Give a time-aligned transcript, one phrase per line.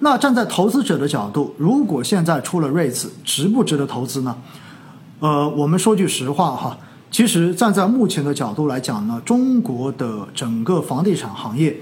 [0.00, 4.36] 那站在投资者的角度，如果现在出了 REITs，值不值得投资呢？
[5.20, 6.78] 呃，我们说句实话哈，
[7.10, 11.76] 其实站在目前的角度来讲呢，中国的整个房地产行业，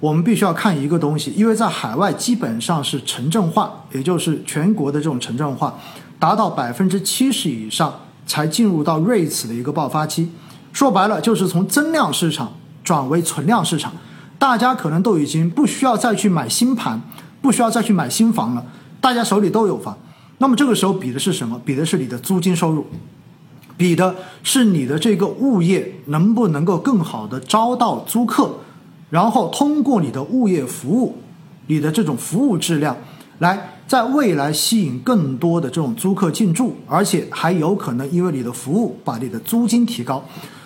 [0.00, 5.74] 我们必须要看一个东西，因为在海外基本上是城镇化，也就是全国的这种城镇化
[6.18, 10.30] 达到百分之七十以上，才进入到 REITs 的一个爆发期。
[10.72, 12.52] 说白了，就是从增量市场
[12.84, 13.92] 转为存量市场，
[14.38, 17.00] 大家可能都已经不需要再去买新盘，
[17.42, 18.64] 不需要再去买新房了，
[19.00, 19.98] 大家手里都有房。
[20.38, 21.60] 那么这个时候比的是什么？
[21.64, 22.86] 比的是你的租金收入，
[23.76, 28.60] 比的是你的这个物业能不能够更好的招到租客，
[29.10, 31.18] 然后通过你的物业服务，
[31.66, 32.96] 你的这种服务质量，
[33.40, 40.24] 来在未来吸引更多的这种租客进驻，而且还有可能因为你的服务把你的租金提高。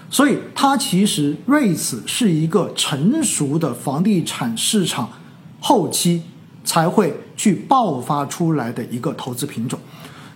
[0.08, 5.10] 所以，它其实 REITs 是一个成熟的房地产市场
[5.58, 6.22] 后期
[6.66, 9.78] 才会去爆发出来的一个投资品种。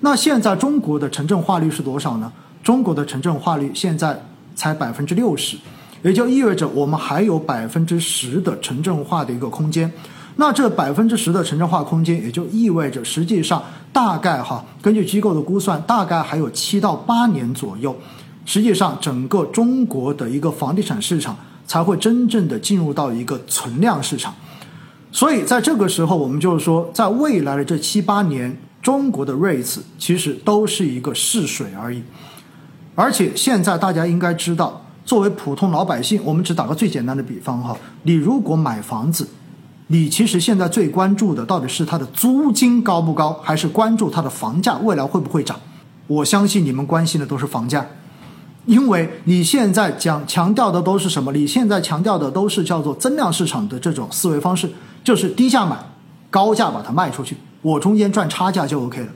[0.00, 2.32] 那现在中国的城镇化率是多少呢？
[2.62, 4.18] 中国的城镇化率现在
[4.54, 5.58] 才百分之六十，
[6.02, 9.92] 也就意味着我们还有百分之十的城镇化的一个空间。
[10.36, 17.94] 那这百分之十的城镇化空间，也就意味着实际上大概哈，根据机构的估算，大概还有七到八年左右。
[18.46, 24.34] 实际上，整个中国的一个房地产市场才会真正的进入到一个存量市场，
[25.12, 32.02] 所以在这个时候，我们就是说，在未来的这七八年，中国的 REITs 其实都是一个试水而已。
[32.94, 39.28] 而且现在大家应该知道，作为普通老百姓，我们只打个最简单的比方哈，你如果买房子，
[39.88, 45.58] 你其实现在最关注的到底是它的租金高不高，还是关注它的房价未来会不会涨？
[46.06, 47.84] 我相信你们关心的都是房价。
[48.66, 51.32] 因为你现在讲强调的都是什么？
[51.32, 54.70] 你现在强调的都是叫做增量市场的这种思维方式，
[55.02, 55.76] 就是低价买，
[56.30, 59.08] 高价把它卖出去，我中间赚差价就 OK 了。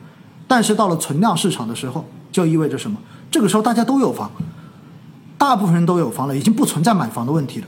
[0.46, 2.98] 但是到了存量市场的时候，就意味着什么？
[3.30, 4.30] 这个时候大家都有房，
[5.36, 7.66] 大部分人都有房了，已经不存在买房的问题了。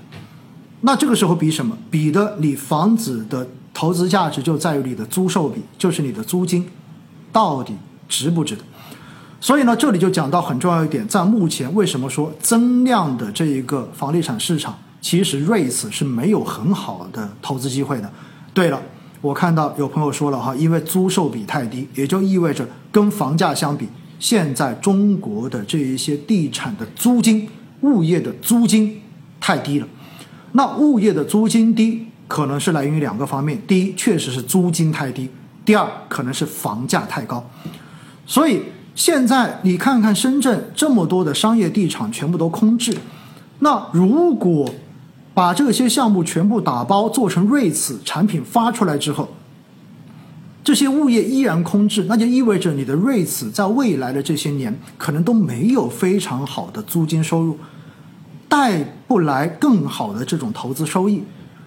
[0.83, 1.77] 那这个时候比什么？
[1.91, 6.69] 比的你房子的投资价值就在于你的租售比，就是你的租金
[7.33, 7.75] 到底
[8.09, 8.63] 值不值得？
[9.41, 18.11] 所以呢，这里就讲到很重要一点，在目前为什么说增量的这一个房地产市场，其实 REITs 是没有很好的投资机会的。
[18.53, 18.83] 对了，
[19.21, 23.87] 我看到有朋友说了哈，因为租售比太低，也就意味着跟房价相比，
[24.19, 27.49] 现在中国的这一些地产的租金、
[27.83, 29.01] 物业的租金
[29.41, 29.87] 太低了。
[30.51, 35.29] 那物业的租金低，可能是来源于两个方面：第一，确实是租金太低；
[35.65, 37.49] 第二，可能是房价太高。
[38.27, 38.61] 所以。
[38.97, 42.97] 现在你看看深圳这么多的商业地产全部都空置，
[43.59, 44.67] 那如果
[45.37, 49.29] 把这些项目全部打包做成 REITs 产品发出来之后，
[50.65, 57.59] 这些物业依然空置，那就意味着你的 REITs 在未来的这些年可能都没有非常好的租金收入，
[58.49, 61.23] 带不来更好的这种投资收益，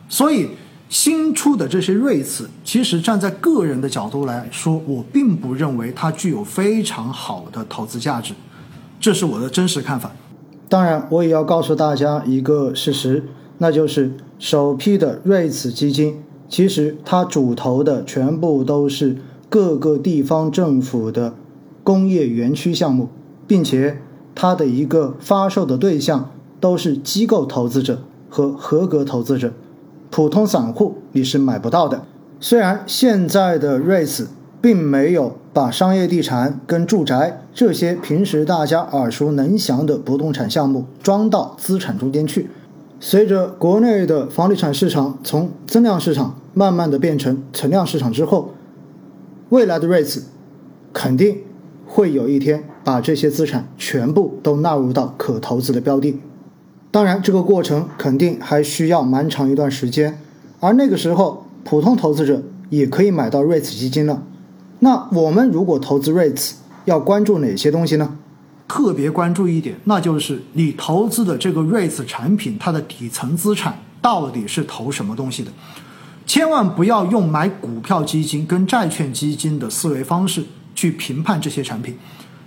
[0.07, 0.49] 所以。
[0.89, 8.33] 新出的这些瑞次，其实站在个人的角度来说，我并不认为它具有非常好的投资价值，
[8.99, 10.11] 这是我的真实看法。
[10.67, 13.23] 当然，我也要告诉大家一个事实，
[13.59, 16.15] 那就是首批的瑞慈基金，
[16.49, 19.17] 其实它主投的全部都是
[19.49, 21.33] 各个地方政府的
[21.83, 23.09] 工业园区项目，
[23.45, 23.99] 并且
[24.33, 29.53] 它的一个发售的对象都是机构投资者和合格投资者。
[30.09, 32.03] 普通散户你是买不到的。
[32.39, 34.25] 虽然现在的 REITs
[34.61, 42.49] 并没有把商业地产跟住宅这些平时大家耳熟能详的不动产项目装到资产中间去，
[43.01, 48.53] 随着国内的房地产市场从增量市场慢慢的变成存量市场之后，
[49.49, 50.23] 未来的 REITs
[50.91, 51.37] 肯定
[51.87, 56.19] 会有一天把这些资产全部都纳入到可投资的标的。
[56.91, 60.19] 当然，这个过程肯定还需要蛮长一段时间，
[60.59, 64.23] 而那个时候，普通投资者也可以买到 REITs 基金了。
[64.79, 66.53] 那我们如果投资 REITs，
[66.83, 68.17] 要关注哪些东西呢？
[68.69, 75.51] 特别关注一点，那就是你投资的这个 REITs 产品，它的底层资产到底是投什么东西的？
[76.25, 81.97] 千万不要用买股票基金跟债券基金的思维方式去评判这些产品，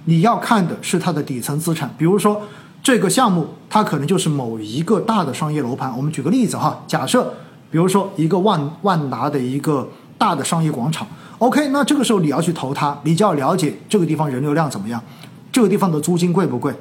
[0.07, 2.41] 你要看的是它的底层资产，比如说。
[2.85, 5.97] 这个项目它可能就是某一个大的商业楼盘。
[5.97, 7.33] 我们举个例子哈，假设
[7.71, 9.89] 比如说一个万万达的一个
[10.19, 11.07] 大的商业广场
[11.39, 15.01] ，OK，那这个时候你要去投它，你就要了解这个地方人流量怎么样，
[15.53, 16.75] 这个地方的租金贵不贵，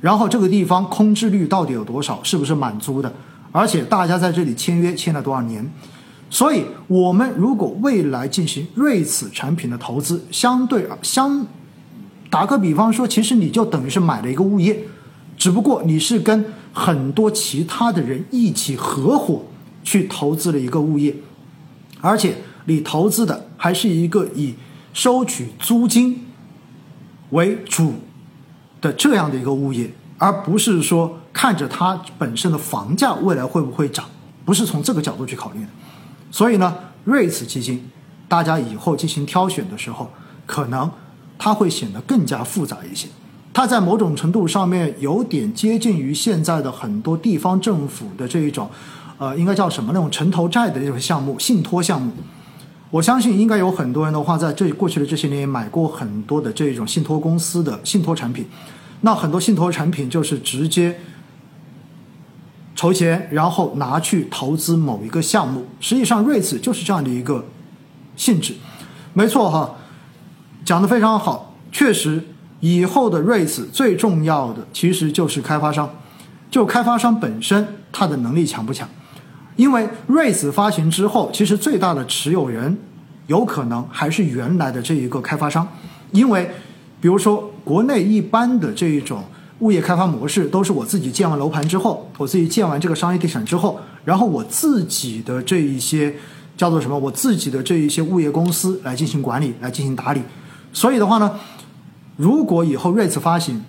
[0.00, 3.12] 然后这个地方空置率到底有多少，是不是满租的，
[3.52, 5.70] 而且大家在这里签约签了多少年。
[6.30, 11.46] 所以，我们如果未来进行瑞慈产品的投资，相对相
[12.28, 14.76] 打个比方说，其实你就等于是买了一个物业，
[15.36, 19.44] 只不过你是跟很多其他的人一起合伙
[19.84, 21.14] 去投资了一个物业，
[22.00, 22.34] 而且
[22.64, 24.54] 你投资的还是一个以
[24.92, 26.24] 收取租金
[27.30, 27.92] 为主
[28.84, 34.04] 的这样的一个物业，而不是说看着它本身的房价未来会不会涨，
[34.44, 35.68] 不是从这个角度去考虑的。
[36.30, 37.90] 所以呢，瑞慈基金，
[38.28, 40.10] 大家以后进行挑选的时候，
[40.44, 40.90] 可能
[41.38, 43.08] 它会显得更加复杂一些。
[43.54, 48.68] 它在某种程度上面有点接近于现在的很多地方政府的这一种，
[49.16, 52.12] 呃，应该叫什么那种城投债的这种项目、信托项目。
[52.94, 58.46] 我相信应该有很多人的话，在这过去的这些年也买过很多的这种信托公司的信托产品。
[59.00, 61.00] 那很多信托产品就是直接。
[62.76, 65.66] 筹钱，然后拿去投资某一个项目。
[65.80, 67.44] 实际上，瑞慈就是这样的一个
[68.14, 68.54] 性质。
[69.12, 69.74] 没错哈，
[70.64, 71.56] 讲的非常好。
[71.72, 72.22] 确实，
[72.60, 75.90] 以后的瑞慈最重要的其实就是开发商，
[76.48, 78.88] 就开发商本身他的能力强不强？
[79.56, 82.76] 因为瑞慈发行之后，其实最大的持有人
[83.26, 85.66] 有可能还是原来的这一个开发商。
[86.12, 86.50] 因为，
[87.00, 89.24] 比如说国内一般的这一种。
[89.60, 96.12] 物业开发模式都是我自己建完楼盘之后，我自己建完这个商业地产之后，然后我自己的这一些
[96.56, 96.98] 叫做什么？
[96.98, 100.20] 我自己的这一些物业公司来进行管理，来进行打理。
[100.72, 101.38] 所以的话呢，
[102.16, 103.64] 如果以后瑞慈发行，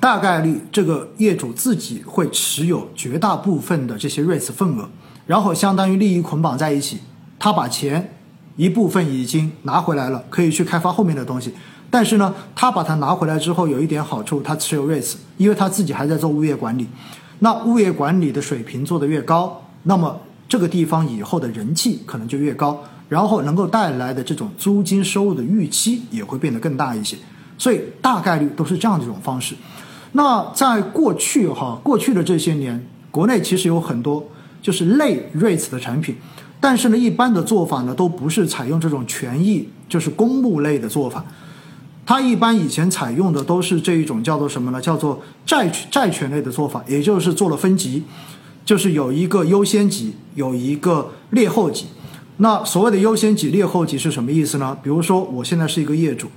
[0.00, 4.88] 大概率这个业主自己会持有绝大部分的这些瑞慈份额，
[5.26, 6.98] 然后相当于利益捆绑在一起，
[7.38, 8.14] 他把钱
[8.56, 11.54] 一部分已经拿回来了，可以去开发后面的东西。
[11.90, 16.86] 但是呢，他把它拿回来之后，有一点好处，他持有 REITs，因为他自己还在做物业管理。
[17.38, 27.16] 那物业管理的水平做得越高，那么这个地方以后的人气可能就越高，然后能够带来的这种租金收入的预期也会变得更大一些。
[27.58, 29.54] 所以大概率都是这样的一种方式。
[30.12, 34.26] 那在过去哈，过去的这些年，国内其实有很多
[34.62, 36.16] 就是类 REITs 的产品，
[36.58, 41.22] 但是呢，一般的做法呢，都不是采用这种权益，就是公募类的做法。
[42.06, 44.80] 它一般以前采用的都是这一种叫做什么呢？
[44.80, 48.02] 叫做债债权类的做法，也就是做了分级，
[48.64, 51.84] 就是有一个优先级，有一个劣后级。
[52.38, 54.74] 那所谓的优先级、劣后级是什么意思呢？
[54.82, 56.28] 比如说我现在是一个业主，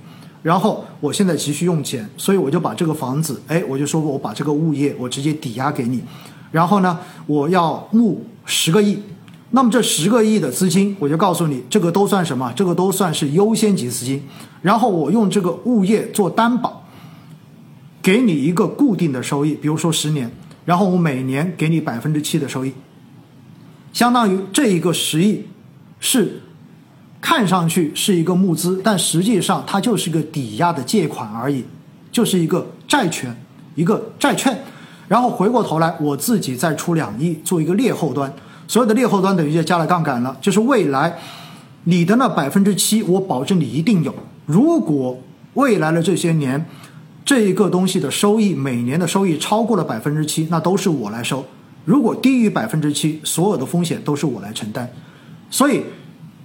[0.42, 6.02] 然后我现在急需用钱，所以我就把这个房子，哎，我就说过我把这个物业我直接抵押给你，
[6.50, 8.98] 然后呢，我要募十个亿。
[9.54, 12.50] 那么这十个亿的资金，我就告诉你，这个都算什么？
[12.56, 14.22] 这个都算是优先级资金。
[14.62, 16.86] 然后我用这个物业做担保，
[18.00, 20.30] 给你一个固定的收益，比如说十年，
[20.64, 22.72] 然后我每年给你百分之七的收益，
[23.92, 25.44] 相当于这一个十亿
[26.00, 26.40] 是
[27.22, 31.64] 看上去是一个募资，但实际上它就是个抵押的借款而已，
[32.10, 33.34] 就是一个债权，
[33.76, 34.58] 一个债券。
[35.08, 38.30] 然后回过头来，我自己再出两亿做一个劣后端。
[38.66, 41.18] 所有的劣后端等于就加了杠杆了，就是未来
[41.84, 44.14] 你的那百分之七，我保证你一定有。
[44.46, 45.18] 如果
[45.54, 46.66] 未来的这些年
[47.24, 51.44] 这一个东西的收益每年的收益超过了百分之七，那都是我来收；
[51.84, 54.90] 如果低于百分之七，所有的风险都是我来承担。
[55.50, 55.82] 所以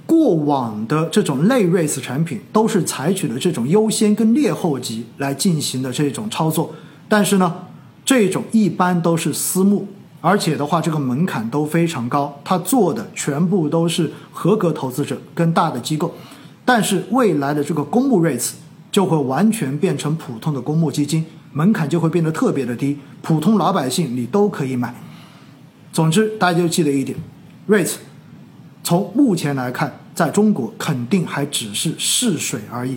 [0.07, 6.73] 过往的这种类 REITs 产品都是采取的这种优先跟劣后级来进行的这种操作，
[7.07, 7.53] 但是呢，
[8.03, 9.85] 这种一般都是私募。
[10.19, 16.11] 而且的话，这个门槛都非常高，他做的全部都是合格投资者跟大的机构，
[16.65, 18.53] 但是未来的这个公募 REITs
[18.91, 21.23] 就会完全变成普通的公募基金，
[21.53, 24.95] 门槛就会变得特别的低，普通老百姓你都可以买。
[25.93, 27.15] 总之，大家就记得一点
[27.69, 27.97] ，REITs
[28.87, 32.95] 从目前来看，在中国肯定还只是试水而已，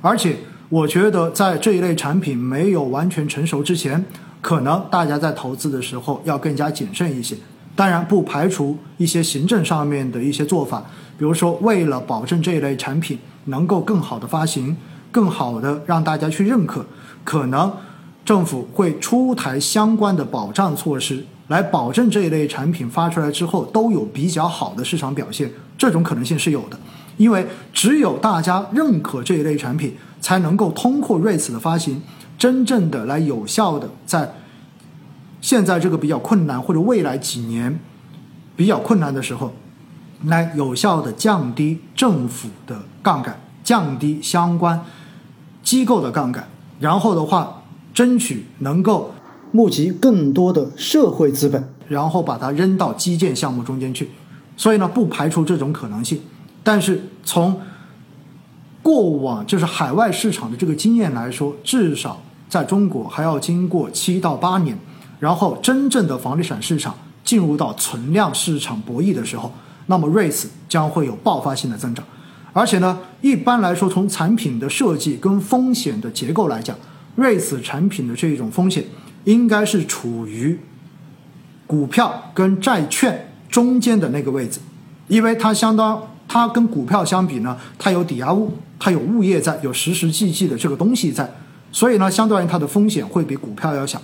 [0.00, 0.36] 而且
[0.68, 4.04] 我觉得在这一类产品没有完全成熟之前。
[4.40, 7.36] 可能大家在投资的时候要更加谨慎一些，
[7.76, 10.84] 当然不排除一些行政上面的一些做法，
[11.16, 14.76] 比如说为了保证这一类产品能够更好的发行，
[15.12, 16.84] 更好的让大家去认可，
[17.22, 17.72] 可能
[18.24, 26.78] 政府会出台相关的保障措施，来保证这一类产品发出来之后都有比较好的市场表现，这种可能性是有的，
[27.16, 32.00] 因为只有大家认可这一类产品，才能够通过瑞慈的发行。
[32.38, 34.32] 真正的来有效的在
[35.40, 37.80] 现在这个比较困难或者未来几年
[38.54, 39.52] 比较困难的时候，
[40.24, 44.84] 来有效的降低政府的杠杆，降低相关
[45.64, 46.46] 机构的杠杆，
[46.78, 47.62] 然后的话
[47.92, 49.12] 争取能够
[49.52, 54.10] 募集更多的社会资本，然后把它扔到基建项目中间去。
[54.56, 56.20] 所以呢，不排除这种可能性。
[56.62, 57.60] 但是从
[58.82, 64.76] 过往就是海外市场的这个经验来说，至少在中国还要经过七到八年，
[65.18, 69.52] 然后真正的房地产市场进入到存量市场博弈的时候，
[69.86, 72.04] 那么 REITs 将会有爆发性的增长。
[72.52, 76.76] 而且呢，一般来说，从产品的设计跟风险的结构来讲
[77.16, 78.84] ，REITs 产品的这种风险
[79.24, 80.58] 应该是处于
[81.66, 84.60] 股票跟债券中间的那个位置，
[85.06, 91.28] 因为它相当，它跟股票相比呢，它有抵押物，它有物业在，有实实际际的这个东西在，
[91.70, 94.00] 所以呢，相对于它的风险会比股票要小。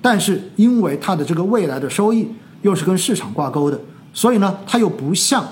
[0.00, 2.28] 但是因为它的这个未来的收益
[2.62, 3.80] 又是跟市场挂钩的，
[4.12, 5.46] 所以呢，它又不像。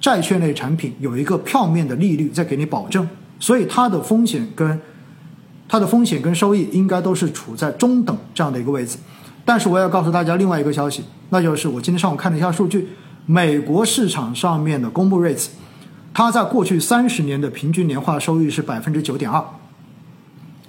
[0.00, 3.06] 债券类产品有一个票面的利率在给你保证，
[3.38, 4.80] 所以它的风险跟
[5.70, 8.98] 它的风险跟收益应该都是处在中等这样的一个位置。
[9.44, 12.88] 但是我要告诉大家另外一个消息，那就是我今天上午看了一下数据，
[13.26, 15.46] 美国市场上面的公布 rates，
[16.12, 19.44] 它在过去三十年的平均年化收益是百分之九点二，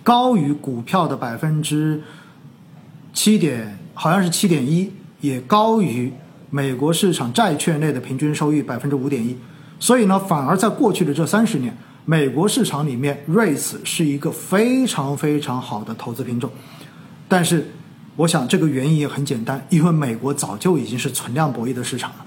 [0.03, 2.03] 高于股票的百分之
[3.11, 4.91] 七点，好像是七点一，
[5.21, 6.13] 也高于。
[6.53, 9.37] 美国市场债券类的平均收益百分之五点一，
[9.79, 11.73] 所以呢，反而在过去的这三十年，
[12.05, 16.49] 美国市场里面，REITs 是一个非常非常好的投资品种。
[17.27, 17.71] 但是，
[18.15, 22.25] 我想这个原因也很简单，因为美国早就已经是存量博弈的市场了，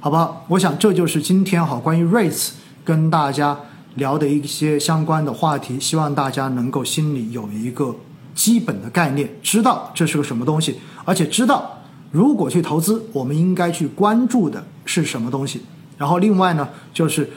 [0.00, 0.42] 好吧？
[0.48, 2.50] 我想这就是今天哈关于 REITs
[2.84, 3.58] 跟大家
[3.94, 7.96] 聊的一些相关的话题，希望大家能够心里有一个
[8.34, 11.76] 基本的概念，知道这是个什么东西，而且知道。
[12.12, 15.62] 如果去投资，我们应该去关注的是什么东西？
[15.96, 17.30] 然后另外呢，就是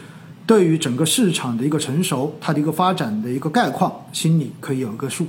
[0.45, 5.25] 对于整个市场的一个成熟，它的一个发展的一个概况，心里可以有一个数。